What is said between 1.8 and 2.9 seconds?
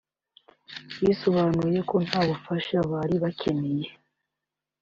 ko nta bufasha